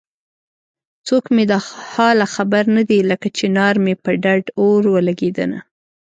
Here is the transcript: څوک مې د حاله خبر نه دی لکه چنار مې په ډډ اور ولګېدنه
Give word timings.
څوک 1.07 1.25
مې 1.35 1.43
د 1.51 1.53
حاله 1.91 2.27
خبر 2.35 2.63
نه 2.75 2.83
دی 2.89 2.99
لکه 3.11 3.27
چنار 3.37 3.75
مې 3.83 3.93
په 4.03 4.11
ډډ 4.23 4.43
اور 4.61 4.81
ولګېدنه 4.93 5.59